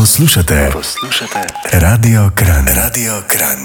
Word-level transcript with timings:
Poslušate, 0.00 0.70
poslušate 0.72 1.38
Radio 1.72 2.30
Kran, 2.34 2.66
Radio 2.76 3.12
Kran. 3.28 3.58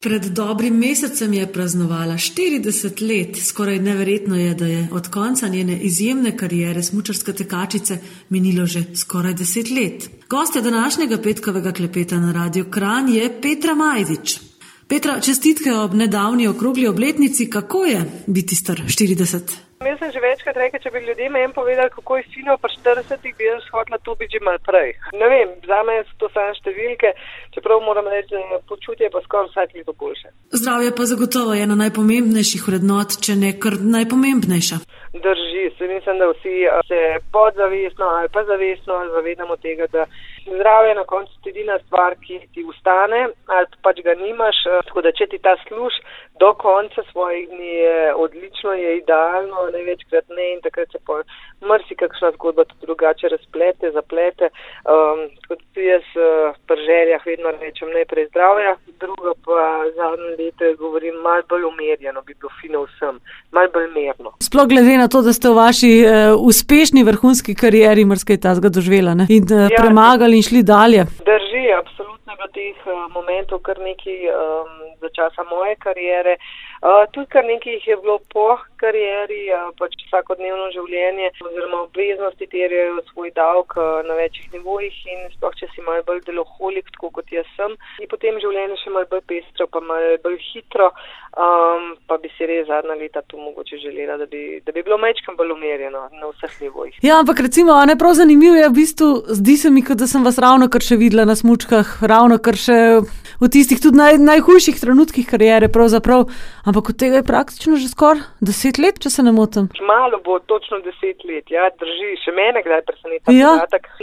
Pred 0.00 0.24
dobrim 0.24 0.74
mesecem 0.78 1.32
je 1.32 1.52
praznovala 1.52 2.14
40 2.14 3.02
let, 3.08 3.36
skoraj 3.46 3.78
neverjetno 3.78 4.36
je, 4.36 4.54
da 4.54 4.66
je 4.66 4.88
od 4.92 5.08
konca 5.08 5.48
njene 5.48 5.80
izjemne 5.80 6.36
karijere 6.36 6.82
smučarske 6.82 7.32
tekačice 7.32 7.98
minilo 8.28 8.66
že 8.66 8.84
skoraj 8.94 9.34
10 9.34 9.80
let. 9.80 10.10
Gostja 10.28 10.62
današnjega 10.62 11.18
petkovega 11.22 11.72
klepeta 11.72 12.18
na 12.18 12.32
Radio 12.32 12.64
Kran 12.64 13.08
je 13.08 13.40
Petra 13.42 13.74
Majdič. 13.74 14.40
Petra, 14.88 15.20
čestitke 15.20 15.72
ob 15.74 15.94
nedavni 15.94 16.46
okrogli 16.46 16.86
obletnici, 16.86 17.50
kako 17.50 17.84
je 17.84 18.22
biti 18.26 18.56
star 18.56 18.82
40? 18.86 19.67
Jaz 19.78 19.98
sem 19.98 20.10
že 20.10 20.20
večkrat 20.20 20.56
rekel, 20.58 20.80
če 20.82 20.90
bi 20.90 21.00
ljudem 21.06 21.36
en 21.38 21.52
povedal, 21.54 21.86
kako 21.94 22.16
je 22.18 22.24
fino 22.34 22.56
pa 22.58 22.68
40, 22.68 23.22
bi 23.38 23.44
jaz 23.46 23.62
hodila 23.70 23.98
to 24.02 24.14
biti 24.18 24.34
že 24.34 24.40
mal 24.42 24.58
prej. 24.68 24.90
Ne 25.20 25.26
vem, 25.32 25.48
za 25.70 25.78
me 25.86 26.00
so 26.08 26.14
to 26.18 26.30
samo 26.34 26.50
številke, 26.58 27.12
čeprav 27.54 27.78
moram 27.86 28.10
reči, 28.10 28.34
da 28.34 28.58
počutje 28.66 29.10
pa 29.14 29.22
skoraj 29.22 29.52
vsak 29.52 29.76
leto 29.78 29.94
boljše. 29.94 30.34
Zdravje 30.60 30.90
pa 30.98 31.06
zagotovo 31.12 31.54
je 31.54 31.62
ena 31.66 31.78
najpomembnejših 31.78 32.66
vrednot, 32.66 33.20
če 33.22 33.38
ne 33.38 33.54
kar 33.62 33.78
najpomembnejša. 33.78 34.80
Drži, 35.14 35.64
se 35.78 35.84
mislim, 35.94 36.18
da 36.18 36.26
vsi 36.34 36.56
se 36.90 36.98
podzavestno 37.36 38.10
ali 38.18 38.28
pa 38.34 38.42
zavestno 38.50 38.98
zavedamo 39.14 39.56
tega, 39.62 39.86
da 39.94 40.10
zdravje 40.54 40.94
na 40.94 41.04
koncu 41.04 41.32
je 41.44 41.50
edina 41.50 41.78
stvar, 41.86 42.16
ki 42.24 42.40
ti 42.54 42.64
ustane 42.64 43.20
ali 43.46 43.66
pač 43.82 44.00
ga 44.04 44.14
nimaš. 44.14 44.56
Tako 44.86 45.02
da, 45.02 45.12
če 45.12 45.26
ti 45.32 45.38
ta 45.38 45.56
služ 45.68 45.94
do 46.40 46.54
konca 46.54 47.02
svojih 47.12 47.48
dni 47.48 47.72
je 47.84 48.14
odlično, 48.14 48.72
je 48.72 48.98
idealno, 48.98 49.56
največkrat 49.72 50.26
ne 50.36 50.52
in 50.54 50.60
takrat 50.66 50.88
se 50.92 50.98
pa 51.06 51.22
mrsi 51.70 51.94
kakšna 52.02 52.30
zgodba 52.36 52.64
tudi 52.64 52.86
drugače 52.86 53.28
razplete, 53.34 53.90
zaplete. 53.98 54.50
Um, 54.94 55.18
kot 55.48 55.62
jaz 55.74 56.06
uh, 56.14 56.54
pri 56.68 56.80
željah 56.88 57.26
vedno 57.26 57.50
rečem 57.60 57.88
najprej 57.98 58.26
zdravja, 58.30 58.76
druga 59.00 59.32
pa 59.46 59.62
zadnje 59.96 60.30
leto 60.38 60.64
govorim 60.82 61.14
mal 61.26 61.42
bolj 61.48 61.64
umerjeno, 61.72 62.22
bi 62.26 62.34
bilo 62.40 62.50
fino 62.60 62.84
vsem, 62.86 63.20
mal 63.52 63.66
bolj 63.74 63.88
merno. 63.98 64.32
Sploh 64.48 64.68
glede 64.68 64.96
na 65.02 65.08
to, 65.08 65.22
da 65.22 65.32
ste 65.32 65.50
v 65.50 65.58
vaši 65.64 65.92
uh, 66.04 66.10
uspešni 66.50 67.04
vrhunski 67.10 67.54
karieri 67.54 68.04
mrskaj 68.04 68.40
tazga 68.46 68.68
doživela 68.68 69.14
ne? 69.14 69.26
in 69.28 69.44
uh, 69.50 69.66
ja, 69.66 69.82
premagali 69.82 70.37
in 70.38 70.42
šli 70.48 70.62
dalje. 70.62 71.02
Drži, 71.28 71.64
absolutno 71.80 71.97
bilo 72.38 72.48
teh 72.54 72.78
uh, 72.86 73.06
momentov 73.10 73.60
kar 73.66 73.78
nekaj 73.82 74.30
um, 74.30 74.72
za 75.02 75.08
časa 75.16 75.44
moje 75.50 75.74
karijere. 75.84 76.38
Uh, 76.78 77.04
tudi 77.12 77.26
kar 77.34 77.44
nekaj 77.44 77.72
jih 77.74 77.86
je 77.88 77.96
bilo 78.02 78.18
po 78.32 78.54
karieri, 78.78 79.40
uh, 79.50 79.70
pač 79.78 79.96
vsakodnevno 80.06 80.70
življenje 80.74 81.32
oziroma 81.42 81.82
obveznosti 81.88 82.46
terjajo 82.46 83.02
svoj 83.10 83.32
davek 83.34 83.74
uh, 83.76 83.86
na 84.06 84.14
večjih 84.14 84.52
nivojih 84.54 84.98
in 85.14 85.24
sploh, 85.34 85.54
če 85.58 85.66
si 85.74 85.82
malo 85.82 86.04
bolj 86.06 86.22
deloholik, 86.28 86.90
tako 86.94 87.10
kot 87.18 87.32
jaz 87.34 87.48
sem, 87.56 87.74
je 87.98 88.06
potem 88.10 88.38
življenje 88.42 88.78
še 88.84 88.94
malo 88.94 89.10
bolj 89.10 89.24
pestro, 89.32 89.66
pa 89.66 89.82
malo 89.82 90.14
bolj 90.22 90.38
hitro, 90.52 90.92
um, 91.34 91.90
pa 92.06 92.20
bi 92.22 92.30
si 92.36 92.46
res 92.46 92.68
zadnja 92.70 92.94
leta 93.00 93.24
tu 93.26 93.40
mogoče 93.42 93.80
želela, 93.82 94.16
da 94.22 94.26
bi, 94.30 94.60
da 94.62 94.72
bi 94.72 94.86
bilo 94.86 95.00
mečkam 95.02 95.36
bolj 95.38 95.56
umerjeno 95.56 96.06
na 96.14 96.30
vseh 96.30 96.54
nivojih. 96.62 97.02
Ja, 97.02 97.18
ampak 97.22 97.42
recimo, 97.48 97.74
ne 97.90 97.98
prav 97.98 98.14
zanimivo 98.20 98.54
je 98.54 98.68
v 98.68 98.76
bistvu, 98.78 99.10
zdi 99.40 99.56
se 99.56 99.70
mi, 99.74 99.82
kot 99.82 99.98
da 99.98 100.06
sem 100.06 100.22
vas 100.22 100.38
ravno 100.38 100.70
kar 100.70 100.84
še 100.84 101.00
videla 101.00 101.26
na 101.26 101.34
smučkah, 101.38 101.98
ravno 102.06 102.27
kar 102.36 102.58
še 102.60 103.00
v 103.40 103.48
tistih 103.48 103.80
tudi 103.80 103.96
naj, 103.96 104.18
najhujših 104.20 104.76
trenutkih 104.76 105.24
karijere 105.24 105.70
pravzaprav. 105.72 106.26
Ampak 106.68 106.92
od 106.92 106.98
tega 107.00 107.22
je 107.22 107.28
praktično 107.30 107.80
že 107.80 107.88
skoraj 107.88 108.26
deset 108.44 108.76
let, 108.82 109.00
če 109.00 109.10
se 109.14 109.24
ne 109.24 109.32
motim. 109.32 109.70
Malo 109.80 110.20
bo 110.20 110.36
točno 110.44 110.82
deset 110.84 111.24
let, 111.24 111.48
ja, 111.48 111.70
drži, 111.80 112.12
še 112.24 112.34
mene 112.36 112.60
kdaj 112.66 112.84
preseneča. 112.84 113.32
Ja. 113.32 113.54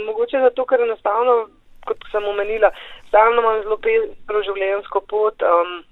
Mogoče 0.02 0.42
zato, 0.48 0.66
ker 0.66 0.82
enostavno, 0.82 1.46
kot 1.86 2.02
sem 2.10 2.24
omenila, 2.26 2.72
stalno 3.08 3.44
imam 3.44 3.62
zelo 3.62 3.78
pestro 3.78 4.42
življenjsko 4.50 5.06
pot. 5.06 5.46
Um, 5.46 5.84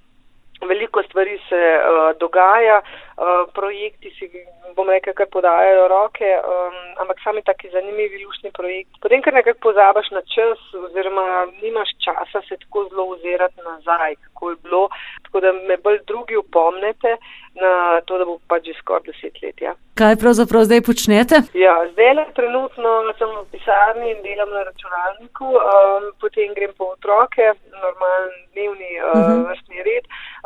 Veliko 0.65 1.03
stvari 1.05 1.35
se 1.49 1.59
uh, 1.61 2.15
dogaja, 2.17 2.79
uh, 3.16 3.44
projekti 3.54 4.10
si, 4.19 4.30
bom 4.76 4.88
rekel, 4.91 5.14
kar 5.14 5.28
podajajo 5.32 5.88
roke, 5.88 6.30
um, 6.41 6.76
ampak 7.02 7.22
sami 7.25 7.42
taki 7.42 7.70
zanimivi, 7.70 8.25
lušni 8.25 8.50
projekti. 8.52 9.00
Potem, 9.02 9.22
ker 9.22 9.34
nekako 9.34 9.70
pozabaš 9.70 10.10
na 10.16 10.22
čas, 10.34 10.60
oziroma 10.86 11.47
nimaš 11.62 11.94
časa 12.04 12.42
se 12.48 12.58
tako 12.64 12.88
zelo 12.91 13.08
ozirati 13.14 13.60
nazaj, 13.64 14.16
kako 14.26 14.50
je 14.50 14.56
bilo, 14.62 14.88
tako 15.22 15.41
da 15.41 15.52
me 15.52 15.76
bolj 15.76 15.98
drugi 16.06 16.36
upomnite 16.36 17.16
na 17.54 18.00
to, 18.06 18.19
da 18.19 18.25
bo 18.25 18.38
pač 18.48 18.66
že 18.66 18.75
skoraj 18.80 19.06
deset 19.06 19.42
let. 19.42 19.60
Ja. 19.62 19.75
Kaj 19.94 20.16
pravzaprav 20.22 20.64
zdaj 20.66 20.81
počnete? 20.88 21.36
Ja, 21.54 21.75
zdaj 21.92 22.14
le 22.19 22.25
trenutno 22.34 22.92
sem 23.19 23.31
v 23.31 23.44
pisarni 23.52 24.10
in 24.10 24.22
delam 24.26 24.50
na 24.50 24.64
računalniku, 24.66 25.52
um, 25.54 26.08
potem 26.19 26.54
grem 26.56 26.72
po 26.78 26.91
otroke, 26.96 27.52
normalen 27.70 28.32
dnevni 28.54 28.91
uh, 28.98 29.06
uh 29.06 29.22
-huh. 29.22 29.44
vrstni 29.48 29.86
red. 29.86 30.04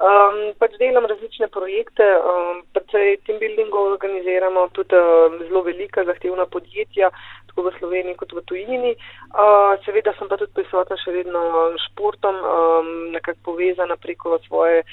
Um, 0.09 0.37
pač 0.61 0.77
delam 0.79 1.07
različne 1.07 1.49
projekte, 1.49 2.05
um, 2.33 2.58
predvsej 2.73 3.19
team 3.27 3.39
buildingov 3.43 3.93
organiziramo, 3.93 4.69
tudi 4.77 4.97
uh, 4.97 5.37
zelo 5.49 5.63
velika 5.63 6.05
zahtevna 6.05 6.47
podjetja, 6.47 7.11
tako 7.49 7.69
v 7.69 7.75
Sloveniji 7.79 8.19
kot 8.21 8.33
v 8.33 8.45
tujini. 8.51 8.93
Uh, 9.35 9.77
seveda 9.85 10.15
sem 10.19 10.29
pa 10.31 10.39
tudi 10.41 10.55
prisotna 10.57 10.99
še 11.01 11.15
vedno 11.17 11.45
športom, 11.89 12.43
um, 12.43 12.91
nekako 13.17 13.53
povezana 13.53 13.97
preko 13.97 14.39
svoje 14.47 14.85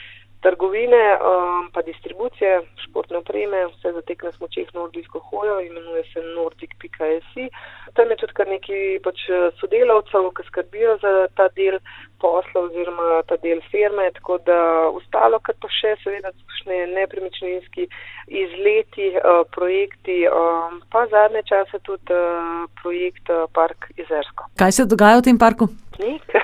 trgovine, 0.41 1.03
um, 1.17 1.69
pa 1.73 1.81
distribucije 1.81 2.61
športne 2.85 3.17
opreme, 3.17 3.65
vse 3.67 3.91
za 3.93 4.01
tek 4.01 4.23
na 4.23 4.31
smočeh 4.31 4.67
nordijsko 4.73 5.19
hojo, 5.19 5.59
imenuje 5.61 6.03
se 6.13 6.21
nordic.si. 6.35 7.49
Tam 7.93 8.09
je 8.09 8.17
tudi 8.21 8.33
kar 8.33 8.47
nekaj 8.47 8.99
pač 9.03 9.25
sodelavcev, 9.59 10.29
ki 10.37 10.47
skrbijo 10.47 10.97
za 11.01 11.13
ta 11.37 11.47
del 11.57 11.79
posla 12.21 12.61
oziroma 12.67 13.21
ta 13.29 13.37
del 13.43 13.61
firme, 13.71 14.09
tako 14.17 14.37
da 14.45 14.59
ostalo, 14.99 15.39
kar 15.39 15.55
pa 15.61 15.71
še 15.71 15.95
seveda 16.03 16.31
kakšne 16.31 16.77
nepremičninski 16.93 17.87
izleti, 18.27 19.11
uh, 19.17 19.43
projekti, 19.55 20.25
um, 20.29 20.81
pa 20.91 21.05
zadnje 21.11 21.43
čase 21.49 21.79
tudi 21.83 22.13
uh, 22.13 22.65
projekt 22.81 23.29
uh, 23.29 23.45
Park 23.53 23.89
Izersko. 23.97 24.49
Kaj 24.59 24.71
se 24.71 24.85
dogaja 24.85 25.21
v 25.21 25.27
tem 25.29 25.41
parku? 25.41 25.69
Nik. 25.99 26.35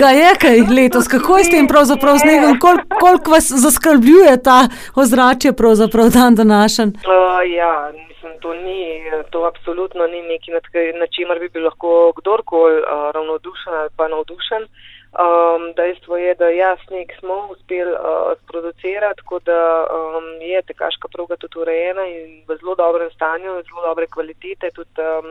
Ga 0.00 0.08
je 0.08 0.34
kaj 0.40 0.60
letos, 0.74 1.08
kako 1.08 1.38
je 1.38 1.44
s 1.44 1.50
tem 1.50 1.66
pravzaprav 1.66 2.18
snegom, 2.18 2.58
koliko 2.58 2.96
kolik 3.00 3.26
vas 3.28 3.52
zaskrbljuje 3.52 4.42
ta 4.42 4.68
ozračje 4.94 5.52
pravzaprav 5.52 6.10
dan 6.10 6.34
današen? 6.34 6.88
Uh, 6.88 7.50
ja, 7.56 7.92
to 8.40 8.54
ni, 8.54 9.02
to 9.30 9.44
absolutno 9.44 10.06
ni 10.06 10.22
nekaj, 10.22 10.92
nad 11.00 11.10
čimer 11.16 11.38
bi 11.38 11.48
bil 11.48 11.64
lahko 11.68 12.12
kdorkoli 12.18 12.80
uh, 12.80 13.10
ravnodušen 13.14 13.74
ali 13.74 13.90
pa 13.96 14.08
navdušen. 14.08 14.66
Um, 15.10 15.72
dejstvo 15.74 16.16
je, 16.16 16.34
da 16.34 16.48
jasnik 16.48 17.12
smo 17.18 17.48
uspeli 17.50 17.92
uh, 17.92 17.98
sproducirati, 18.42 19.16
tako 19.16 19.38
da 19.38 19.86
um, 19.90 20.24
je 20.40 20.62
tekaška 20.62 21.08
proga 21.08 21.36
tudi 21.36 21.58
urejena 21.58 22.04
in 22.06 22.44
v 22.48 22.56
zelo 22.60 22.74
dobrem 22.74 23.10
stanju, 23.10 23.56
zelo 23.66 23.82
dobre 23.88 24.06
kvalitete. 24.06 24.70
Tudi 24.70 25.02
um, 25.02 25.26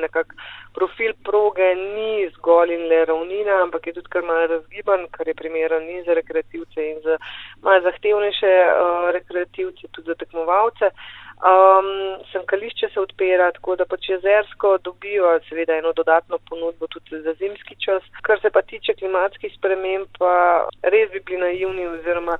nekak 0.00 0.34
profil 0.74 1.12
proge 1.24 1.74
ni 1.74 2.30
zgolj 2.36 2.70
in 2.74 2.86
le 2.86 3.04
ravnina, 3.04 3.62
ampak 3.66 3.86
je 3.86 3.96
tudi 3.98 4.12
kar 4.14 4.22
malo 4.22 4.46
razgiban, 4.46 5.08
kar 5.10 5.28
je 5.28 5.34
primeren 5.34 5.90
in 5.90 6.04
za 6.04 6.14
rekreativce 6.14 6.90
in 6.90 7.02
za 7.02 7.18
malo 7.62 7.82
zahtevnejše 7.82 8.54
uh, 8.70 9.10
rekreativce, 9.10 9.90
tudi 9.90 10.06
za 10.06 10.14
tekmovalce. 10.14 10.94
Um, 11.36 12.16
Semkališče 12.32 12.88
se 12.94 13.00
odpira, 13.00 13.50
tako 13.52 13.74
da 13.76 13.84
pač 13.84 14.08
jezersko 14.08 14.78
dobijo 14.84 15.34
seveda 15.48 15.76
eno 15.76 15.92
dodatno 15.92 16.38
ponudbo 16.48 16.86
tudi 16.86 17.20
za 17.20 17.34
zimski 17.34 17.76
čas. 17.84 18.02
Kar 18.22 18.40
se 18.40 18.50
pa 18.50 18.62
tiče 18.62 18.94
klimatskih 18.94 19.52
sprememb, 19.58 20.08
pa 20.18 20.64
res 20.82 21.10
bi 21.12 21.20
bili 21.20 21.40
naivni 21.40 21.86
oziroma 21.86 22.38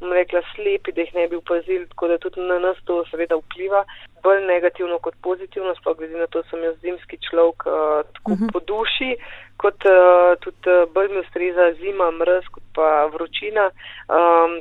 rekla 0.00 0.40
slepi, 0.54 0.92
da 0.92 1.04
jih 1.04 1.14
ne 1.14 1.26
bi 1.28 1.36
upazili, 1.36 1.88
tako 1.88 2.08
da 2.08 2.18
tudi 2.18 2.40
na 2.40 2.58
nas 2.58 2.80
to 2.84 3.04
seveda 3.10 3.36
vpliva. 3.36 3.84
Bolj 4.22 4.40
negativno 4.46 4.98
kot 4.98 5.20
pozitivno, 5.22 5.74
sploh 5.74 5.98
glede 5.98 6.16
na 6.16 6.26
to, 6.26 6.42
sem 6.48 6.64
jaz 6.64 6.80
zimski 6.80 7.20
človek 7.28 7.66
uh, 7.66 8.00
tako 8.14 8.32
uh 8.32 8.38
mhm. 8.38 8.44
-huh. 8.44 8.52
po 8.52 8.60
duši, 8.60 9.10
kot 9.56 9.84
uh, 9.84 10.38
tudi 10.40 10.86
bolj 10.94 11.08
mi 11.08 11.20
ustreza 11.20 11.72
zima, 11.82 12.10
mrz, 12.10 12.48
kot 12.54 12.64
pa 12.74 13.06
vročina. 13.12 13.70
Um, 14.08 14.60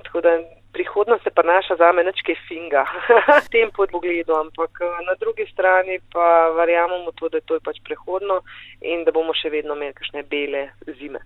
prihodnost 0.74 1.24
se 1.24 1.30
pa 1.30 1.44
naša 1.44 1.76
zame 1.76 2.04
nečke 2.04 2.36
finga 2.48 2.84
s 3.46 3.50
tem 3.50 3.72
podpogledom, 3.76 4.48
ampak 4.48 4.72
eh, 4.82 5.06
na 5.08 5.14
drugi 5.20 5.46
strani 5.54 6.00
pa 6.14 6.50
verjamemo 6.60 7.12
to, 7.12 7.30
da 7.30 7.40
to 7.42 7.54
je 7.54 7.62
pač 7.68 7.78
prehodno 7.84 8.42
in 8.82 9.04
da 9.06 9.12
bomo 9.12 9.34
še 9.34 9.50
vedno 9.50 9.76
imeli 9.76 9.94
kakšne 9.94 10.24
bele 10.24 10.70
zime. 11.00 11.20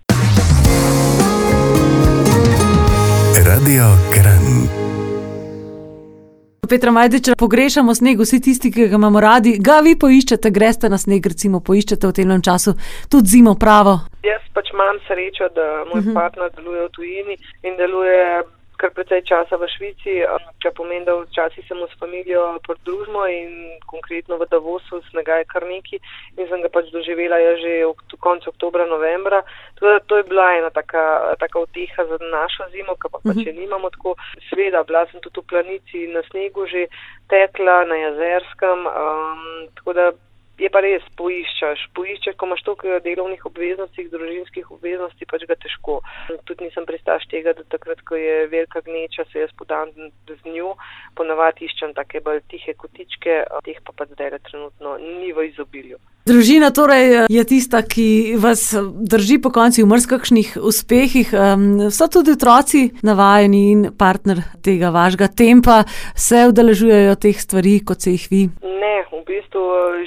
Radio 3.46 3.84
Kran. 4.14 4.46
Petra 6.68 6.90
Majdiča, 6.90 7.34
pogrešamo 7.38 7.94
sneg, 7.94 8.20
vsi 8.20 8.40
tisti, 8.40 8.70
ki 8.72 8.86
ga 8.88 8.96
imamo 8.96 9.20
radi. 9.20 9.58
Ga 9.60 9.80
vi 9.84 9.92
poiščete, 9.98 10.50
greste 10.50 10.88
na 10.88 10.96
sneg, 10.98 11.26
recimo 11.26 11.60
poiščete 11.60 12.08
v 12.08 12.14
tem 12.16 12.30
času 12.40 12.72
tudi 13.12 13.28
zimo 13.34 13.52
pravo? 13.60 13.98
Jaz 14.24 14.46
pač 14.54 14.70
imam 14.72 15.00
srečo, 15.08 15.50
da 15.52 15.84
moj 15.90 15.98
uh 15.98 16.04
mhm. 16.04 16.08
-huh. 16.08 16.14
partner 16.14 16.50
deluje 16.56 16.86
v 16.86 16.90
tujini 16.96 17.36
in 17.62 17.76
deluje 17.76 18.42
kar 18.82 18.90
precej 18.90 19.22
časa 19.22 19.54
v 19.54 19.70
Švici, 19.70 20.26
kar 20.58 20.74
pomeni, 20.74 21.06
da 21.06 21.14
včasih 21.14 21.62
sem 21.68 21.78
s 21.86 21.94
familijo 22.02 22.58
podružmo 22.66 23.22
in 23.30 23.78
konkretno 23.86 24.34
v 24.42 24.48
Davosu 24.50 24.98
snega 25.10 25.38
je 25.38 25.46
kar 25.54 25.62
neki 25.70 26.00
in 26.34 26.50
sem 26.50 26.58
ga 26.66 26.70
pač 26.74 26.90
doživela 26.90 27.38
ja 27.38 27.54
že 27.62 27.86
v 27.86 28.18
koncu 28.18 28.50
oktobra, 28.50 28.86
novembra. 28.90 29.46
To, 29.78 29.86
to 30.10 30.18
je 30.18 30.26
bila 30.26 30.58
ena 30.58 30.70
taka, 30.74 31.36
taka 31.38 31.62
uteha 31.62 32.02
za 32.10 32.18
našo 32.34 32.66
zimo, 32.74 32.98
ki 32.98 33.06
pa 33.06 33.18
pač 33.22 33.38
uh 33.38 33.46
-huh. 33.46 33.54
nimamo 33.54 33.90
tako. 33.94 34.18
Sveda, 34.50 34.82
bila 34.82 35.06
sem 35.06 35.20
tudi 35.20 35.40
v 35.40 35.46
planici 35.46 35.98
na 36.10 36.22
snegu 36.30 36.66
že 36.66 36.90
tekla, 37.30 37.84
na 37.84 37.94
jezerskem, 37.94 38.78
um, 38.86 39.68
tako 39.78 39.92
da 39.92 40.12
je 40.60 40.68
pa 40.72 40.82
res, 40.84 41.04
poiščeš, 41.18 41.86
poiščeš, 41.96 42.36
ko 42.36 42.48
imaš 42.48 42.62
toliko 42.66 43.00
delovnih 43.04 43.44
obveznosti, 43.48 44.06
družinskih 44.12 44.70
obveznosti, 44.74 45.28
pač 45.30 45.46
ga 45.48 45.56
težko. 45.62 46.00
Tudi 46.48 46.68
nisem 46.68 46.86
pristaš 46.88 47.26
tega, 47.32 47.56
da 47.56 47.64
takrat, 47.72 48.02
ko 48.08 48.18
je 48.18 48.46
velika 48.52 48.84
gneča, 48.84 49.26
se 49.32 49.44
jaz 49.44 49.52
podam 49.58 49.90
z 50.28 50.38
njo, 50.54 50.74
ponavadi 51.18 51.68
iščem 51.68 51.96
take 51.96 52.22
bolj 52.24 52.42
tihe 52.52 52.76
kotičke, 52.78 53.42
teh 53.66 53.82
pa 53.84 53.96
pa 53.96 54.08
zdaj 54.12 54.38
trenutno 54.50 54.98
ni 55.00 55.32
v 55.32 55.50
izobilju. 55.50 56.00
Družina 56.22 56.68
torej 56.70 57.26
je 57.34 57.42
tista, 57.50 57.80
ki 57.82 58.36
vas 58.38 58.68
drži 58.78 59.40
po 59.42 59.50
konci 59.50 59.82
v 59.82 59.90
mrzkakšnih 59.90 60.52
uspehih. 60.62 61.32
So 61.90 62.06
tudi 62.06 62.36
otroci 62.36 62.84
navajeni 63.02 63.62
in 63.72 63.80
partner 63.98 64.44
tega 64.62 64.92
vašega 64.94 65.26
tempa, 65.34 65.80
se 66.14 66.44
udeležujejo 66.46 67.16
teh 67.18 67.42
stvari, 67.42 67.80
kot 67.82 68.06
se 68.06 68.14
jih 68.14 68.28
vi? 68.30 68.42
Ne, 68.62 68.91
v 69.10 69.22
bistvu 69.26 69.62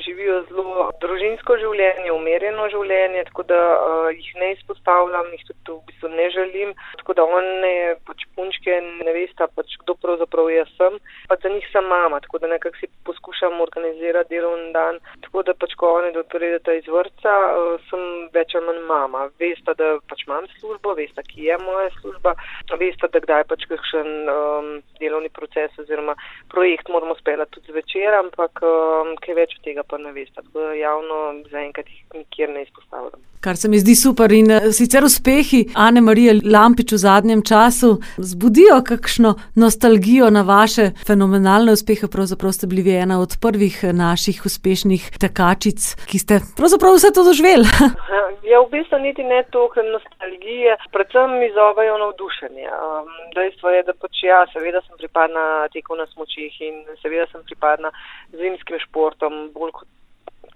živijo 0.06 0.42
zelo 0.50 0.90
družinsko 1.02 1.58
življenje, 1.62 2.12
umirjeno 2.14 2.68
življenje, 2.74 3.26
tako 3.30 3.46
da 3.50 3.60
uh, 3.76 4.10
jih 4.14 4.32
ne 4.42 4.52
izpostavljam, 4.56 5.32
jih 5.34 5.44
tudi 5.50 5.76
v 5.76 5.82
bistvu 5.90 6.12
ne 6.14 6.28
želim. 6.34 6.74
Tako 7.02 7.16
da 7.18 7.26
one 7.26 7.74
pač 8.08 8.26
punčke 8.36 8.78
ne 8.82 9.16
veste, 9.16 9.48
pač, 9.56 9.78
kdo 9.84 9.96
pravzaprav 10.02 10.52
jaz 10.54 10.72
sem. 10.78 11.00
Pa 11.30 11.38
za 11.42 11.52
njih 11.52 11.68
sem 11.72 11.88
mama, 11.90 12.20
tako 12.24 12.42
da 12.44 12.52
nekako 12.52 12.80
si 12.82 12.90
poskušam 13.08 13.62
organizirati 13.62 14.36
delovni 14.36 14.72
dan. 14.76 15.00
Tako 15.26 15.46
da 15.48 15.54
pač, 15.54 15.76
ko 15.80 15.96
one 16.00 16.14
dopredete 16.16 16.78
iz 16.80 16.90
vrca, 16.92 17.36
uh, 17.52 17.76
sem 17.90 18.06
več 18.36 18.56
ali 18.56 18.70
manj 18.70 18.84
mama. 18.90 19.28
Veste, 19.42 19.76
da 19.80 19.96
pač 20.10 20.26
imam 20.28 20.48
službo, 20.60 20.96
veste, 21.00 21.24
ki 21.30 21.50
je 21.50 21.60
moja 21.64 21.90
služba, 22.00 22.36
veste, 22.80 23.12
da 23.12 23.24
kdaj 23.24 23.48
pač 23.50 23.68
kakšen 23.70 24.12
um, 24.32 24.72
delovni 25.00 25.30
proces 25.34 25.74
oziroma 25.82 26.16
projekt 26.52 26.90
moramo 26.90 27.16
speljati 27.20 27.58
tudi 27.58 27.72
zvečer, 27.72 28.14
ampak 28.20 28.62
um, 28.86 29.14
kaj 29.24 29.38
več 29.40 29.56
od 29.58 29.64
tega 29.68 29.84
pa 29.84 30.00
ne 30.02 30.12
veste. 30.16 30.36
Tako 30.42 30.60
da 30.60 30.74
javno 30.80 31.20
zaenkrat 31.52 31.90
jih 31.92 32.04
nikjer 32.20 32.54
ne 32.56 32.66
izpostavljam. 32.68 33.24
Kar 33.46 33.56
se 33.56 33.70
mi 33.70 33.78
zdi 33.78 33.94
super 33.96 34.32
in 34.34 34.48
uh, 34.50 34.72
sicer 34.74 35.04
uspehi 35.06 35.60
Ane 35.86 36.02
Marije 36.02 36.32
Lampič 36.54 36.96
v 36.96 36.98
zadnjem 36.98 37.42
času 37.50 37.90
zbudijo 38.30 38.80
kakšno 38.90 39.34
nostalgijo 39.64 40.30
na 40.38 40.42
vaše 40.42 40.86
fenomenalne 41.08 41.76
uspehe. 41.78 42.10
Pravzaprav 42.16 42.56
ste 42.58 42.66
bili 42.72 42.96
ena 43.04 43.20
od 43.22 43.36
prvih 43.44 43.76
naših 44.04 44.40
uspešnih 44.50 45.04
tekačic, 45.24 45.78
ki 46.10 46.18
ste 46.24 46.40
pravzaprav 46.58 46.98
vse 46.98 47.12
to 47.14 47.22
doživeli. 47.30 47.70
ja, 48.52 48.58
v 48.66 48.72
bistvu 48.72 48.98
niti 49.04 49.24
ne 49.24 49.44
toliko 49.54 49.86
nostalgije, 49.94 50.74
predvsem 50.96 51.38
mi 51.38 51.52
zovejo 51.60 52.00
navdušenje. 52.02 52.66
Um, 52.66 53.14
dejstvo 53.38 53.76
je, 53.76 53.86
da 53.86 53.94
pač 53.94 54.24
ja, 54.26 54.40
seveda 54.56 54.82
sem 54.88 54.98
pripadna 54.98 55.46
teku 55.76 55.94
na 56.02 56.10
smočih 56.16 56.50
in 56.66 56.82
seveda 57.06 57.30
sem 57.30 57.46
pripadna 57.46 57.94
zimskim 58.34 58.82
športom, 58.88 59.54
bolj 59.54 59.78
kot 59.78 59.90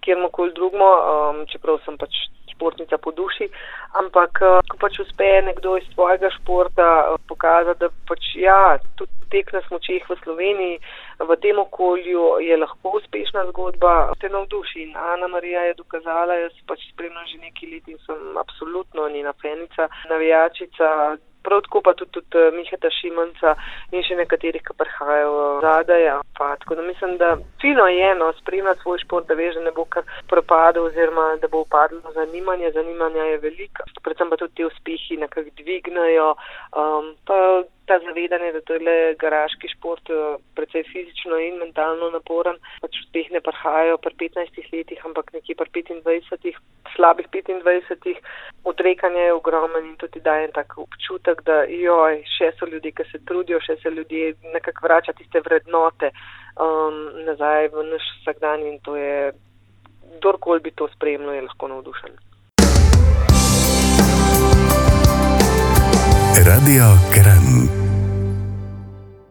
kjermokoli 0.02 0.58
drugmo, 0.58 0.90
um, 0.98 1.46
čeprav 1.54 1.78
sem 1.86 2.02
pač 2.02 2.18
športnica 2.60 3.00
po 3.00 3.16
duši. 3.16 3.48
Ampak, 3.96 4.44
uh, 4.44 4.60
ko 4.68 4.76
pač 4.84 5.00
uspe 5.00 5.40
nekdo 5.48 5.78
iz 5.80 5.88
svojega 5.96 6.30
športa 6.36 6.90
uh, 7.08 7.22
pokazati, 7.32 7.80
da 7.80 7.90
pač 8.08 8.36
ja, 8.36 8.76
tudi 9.00 9.16
tek 9.32 9.54
na 9.54 9.62
smočih 9.68 10.04
v 10.10 10.18
Sloveniji, 10.24 10.82
v 11.22 11.36
tem 11.40 11.60
okolju 11.62 12.42
je 12.44 12.58
lahko 12.58 12.98
uspešna 13.00 13.46
zgodba, 13.54 14.12
te 14.20 14.30
navduši. 14.30 14.90
In 14.90 14.98
Ana 14.98 15.30
Marija 15.32 15.64
je 15.70 15.80
dokazala, 15.80 16.36
jaz 16.44 16.54
pač 16.68 16.84
spremljam 16.92 17.26
že 17.32 17.38
nekaj 17.46 17.70
let 17.72 17.88
in 17.88 18.00
sem 18.06 18.38
absolutno 18.38 19.10
njena 19.10 19.34
fenica, 19.42 19.88
navijačica 20.10 21.18
prav 21.44 21.62
tako 21.62 21.82
pa 21.82 21.94
tudi, 21.94 22.12
tudi 22.12 22.38
eh, 22.38 22.52
Miheta 22.56 22.90
Šimanca 22.94 23.56
in 23.92 24.04
še 24.04 24.18
nekaterih, 24.20 24.64
ki 24.66 24.76
prihajajo 24.78 25.60
zadaj. 25.64 26.10
Tako 26.40 26.76
da 26.76 26.82
mislim, 26.82 27.18
da 27.18 27.38
fino 27.62 27.88
je 27.88 28.12
eno 28.12 28.32
spremljati 28.42 28.82
svoj 28.82 29.02
šport, 29.04 29.28
da 29.28 29.34
veš, 29.40 29.56
da 29.60 29.66
ne 29.68 29.74
bo 29.76 29.86
kar 29.86 30.04
propadel 30.28 30.88
oziroma 30.90 31.36
da 31.42 31.48
bo 31.48 31.64
upadlo 31.66 32.14
zanimanje. 32.16 32.72
Zanimanja 32.76 33.24
je 33.32 33.42
veliko, 33.48 33.88
predvsem 34.04 34.30
pa 34.30 34.38
tudi 34.38 34.56
ti 34.56 34.66
uspehi 34.66 35.18
nekako 35.18 35.50
dvignajo. 35.58 36.30
Um, 36.76 37.16
ta 37.90 37.98
zavedanje, 38.06 38.52
da 38.54 38.62
to 38.62 38.74
je 38.78 38.86
le 38.88 38.98
garaški 39.24 39.68
šport, 39.74 40.10
eh, 40.10 40.38
precej 40.56 40.84
fizično 40.92 41.40
in 41.48 41.58
mentalno 41.64 42.10
naporen, 42.14 42.58
pač 42.84 43.00
uspeh 43.02 43.32
ne 43.36 43.42
prihajajo 43.48 43.98
pri 44.04 44.14
15 44.22 44.70
letih, 44.74 45.00
ampak 45.10 45.34
nekje 45.34 45.56
pri 45.62 45.70
25, 45.74 46.54
slabih 46.96 47.28
25, 47.34 48.22
odrekanje 48.72 49.26
je 49.26 49.34
ogromen 49.34 49.90
in 49.90 49.96
tudi 50.04 50.22
daje 50.30 50.52
tak 50.60 50.78
občutek, 50.86 51.42
da 51.50 51.64
joj, 51.64 52.22
še 52.38 52.52
so 52.60 52.70
ljudje, 52.70 52.92
ki 52.92 53.10
se 53.12 53.24
trudijo, 53.26 53.60
še 53.68 53.80
se 53.82 53.90
ljudje 53.90 54.36
nekako 54.54 54.86
vrača 54.88 55.18
tiste 55.18 55.42
vrednote 55.42 56.14
um, 56.14 56.98
nazaj 57.26 57.74
v 57.74 57.90
naš 57.92 58.06
vsakdan 58.22 58.68
in 58.70 58.80
to 58.86 58.96
je, 58.96 59.34
kdorkoli 60.20 60.60
bi 60.60 60.72
to 60.72 60.88
spremljal, 60.94 61.34
je 61.34 61.48
lahko 61.50 61.74
navdušen. 61.74 62.14
Radio 66.50 66.86
Kran. 67.14 67.79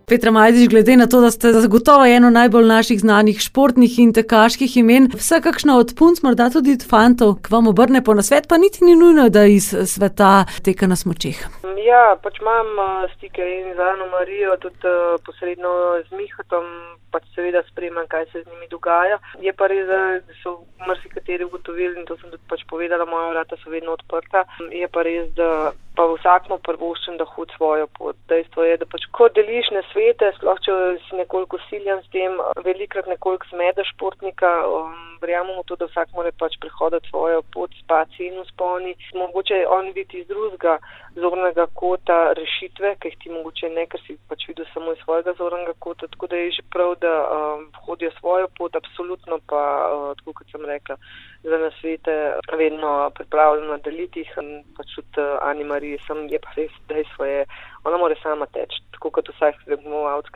Petra 0.08 0.30
Majdiš, 0.30 0.68
glede 0.68 0.96
na 0.96 1.06
to, 1.06 1.20
da 1.20 1.30
ste 1.30 1.52
zagotovo 1.52 2.04
eno 2.06 2.30
najbolj 2.30 2.66
naših 2.66 3.00
znanih 3.00 3.40
športnih 3.40 3.98
in 3.98 4.12
tekaških 4.16 4.76
imen, 4.76 5.10
vsakakšna 5.12 5.76
od 5.78 5.92
punc, 5.98 6.22
morda 6.24 6.46
tudi 6.50 6.72
od 6.78 6.84
fantov, 6.90 7.34
k 7.42 7.50
vam 7.52 7.68
obrne 7.68 8.00
po 8.04 8.14
nasvet, 8.16 8.48
pa 8.48 8.56
niti 8.56 8.84
ni 8.84 8.94
nujno, 8.96 9.28
da 9.28 9.44
iz 9.44 9.68
sveta 9.92 10.46
teka 10.64 10.88
na 10.88 10.96
smočih. 10.96 11.42
Ja, 11.84 12.16
pač 12.22 12.40
imam 12.40 12.72
uh, 12.80 13.04
stike 13.16 13.44
in 13.44 13.76
z 13.76 13.84
Ano 13.92 14.08
Marijo, 14.14 14.56
tudi 14.64 14.80
uh, 14.88 15.20
posredno 15.26 16.00
z 16.08 16.16
Mihatom, 16.16 16.64
pač 17.12 17.26
seveda 17.34 17.62
spremljam, 17.70 18.06
kaj 18.12 18.26
se 18.32 18.42
z 18.42 18.50
njimi 18.50 18.68
dogaja. 18.70 19.18
Je 19.40 19.52
pa 19.52 19.66
res, 19.70 19.86
da 19.88 20.34
so 20.42 20.58
marsikateri 20.86 21.44
ugotovili 21.44 22.00
in 22.00 22.06
to 22.06 22.16
sem 22.20 22.30
tudi 22.30 22.42
pač 22.48 22.64
povedala, 22.70 23.08
moja 23.08 23.30
vrata 23.34 23.56
so 23.62 23.70
vedno 23.70 23.96
odprta. 23.98 24.44
Je 24.70 24.88
pa 24.88 25.02
res, 25.06 25.30
da 25.38 25.72
pa 25.98 26.06
vsakmo 26.12 26.60
prvoščen, 26.62 27.16
da 27.18 27.26
hod 27.26 27.50
svojo 27.56 27.88
pot. 27.98 28.16
Dejstvo 28.30 28.64
je, 28.68 28.76
da 28.78 28.86
pač 28.86 29.08
ko 29.16 29.26
deliš 29.34 29.72
na 29.74 29.82
svete, 29.90 30.30
sploh 30.36 30.60
če 30.62 30.76
si 31.08 31.18
nekoliko 31.18 31.58
siljen 31.66 32.04
s 32.04 32.12
tem, 32.14 32.38
velikrat 32.62 33.08
nekoliko 33.10 33.48
zmeda 33.50 33.82
športnika, 33.88 34.52
um, 34.70 34.92
verjamemo 35.22 35.64
to, 35.66 35.74
da 35.80 35.88
vsak 35.90 36.14
mora 36.14 36.30
pač 36.38 36.54
prehoditi 36.62 37.10
svojo 37.10 37.42
pot, 37.54 37.74
spaci 37.82 38.28
in 38.28 38.38
usponi. 38.44 38.94
Mogoče 39.18 39.64
on 39.74 39.90
biti 39.96 40.22
iz 40.22 40.28
drugega 40.30 40.76
zornega 41.18 41.66
kota 41.74 42.18
rešitve, 42.38 42.94
ker 43.02 43.18
ti 43.18 43.34
mogoče 43.34 43.72
ne, 43.74 43.88
ker 43.90 44.02
si 44.06 44.14
pač 44.30 44.46
videl 44.52 44.70
samo 44.70 44.94
iz 44.94 45.02
svojega 45.02 45.34
zornega 45.40 45.74
kota, 45.82 46.06
tako 46.14 46.30
da 46.30 46.38
je 46.38 46.54
že 46.60 46.66
prav, 46.70 46.94
da 47.02 47.14
um, 47.24 47.66
hodijo 47.86 48.10
svojo 48.20 48.48
pot, 48.58 48.76
absolutno 48.76 49.40
pa, 49.50 49.62
uh, 49.88 50.12
tako 50.20 50.36
kot 50.40 50.52
sem 50.52 50.64
rekla, 50.64 50.96
za 51.42 51.58
nasvete 51.58 52.16
vedno 52.58 53.10
pripravljeno 53.14 53.78
deliti 53.84 54.24
jih, 54.24 54.32
pač 54.76 54.94
tudi 54.94 55.22
uh, 55.22 55.38
animari 55.42 55.88
stvari, 55.88 55.98
sem 56.06 56.28
je 56.28 56.38
pa 56.38 56.50
res 56.56 56.72
dejstvo, 56.88 57.24
je, 57.24 57.46
ona 57.84 57.96
mora 57.98 58.14
sama 58.22 58.46
teči, 58.46 58.82
tako 58.92 59.10
kot 59.10 59.28
vsak 59.28 59.64
tekmovalec, 59.66 60.26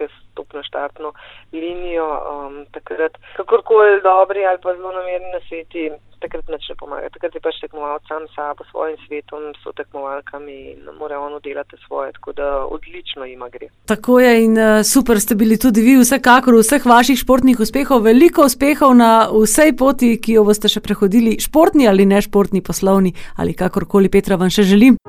na 0.55 0.63
štartno 0.63 1.13
linijo, 1.53 2.07
um, 2.07 2.65
takrat, 2.73 3.19
kakorkoli 3.37 4.01
dobri 4.03 4.47
ali 4.47 4.59
pa 4.63 4.75
zelo 4.77 4.93
namerni 4.93 5.31
na 5.33 5.41
sveti, 5.49 5.91
takrat 6.23 6.49
neč 6.53 6.69
ne 6.71 6.77
pomaga. 6.79 7.11
Takrat 7.15 7.35
je 7.35 7.43
pač 7.45 7.59
tekmovalec 7.63 8.07
sam 8.09 8.27
sabo, 8.35 8.65
svojim 8.71 8.97
svetom, 9.07 9.51
so 9.63 9.75
tekmovalkami 9.77 10.57
in 10.73 10.93
mora 10.99 11.19
ono 11.21 11.41
delati 11.45 11.77
svoje, 11.87 12.13
tako 12.19 12.33
da 12.39 12.49
odlično 12.67 13.27
ima 13.27 13.49
gre. 13.49 13.69
Tako 13.87 14.21
je 14.21 14.33
in 14.45 14.59
uh, 14.59 14.83
super 14.87 15.21
ste 15.21 15.35
bili 15.35 15.59
tudi 15.59 15.85
vi, 15.85 15.97
vsekakor 16.01 16.59
vseh 16.61 16.87
vaših 16.87 17.19
športnih 17.25 17.61
uspehov, 17.61 18.05
veliko 18.07 18.47
uspehov 18.47 18.95
na 18.97 19.13
vsej 19.33 19.77
poti, 19.79 20.15
ki 20.23 20.39
jo 20.39 20.47
boste 20.49 20.71
še 20.71 20.85
prehodili, 20.85 21.39
športni 21.43 21.89
ali 21.91 22.07
ne 22.07 22.23
športni, 22.23 22.63
poslovni 22.63 23.15
ali 23.37 23.57
kakorkoli, 23.59 24.13
Petra, 24.13 24.39
vam 24.41 24.51
še 24.53 24.67
želim. 24.69 25.01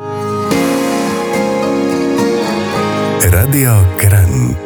Radio 3.33 3.71
Kran. 3.97 4.62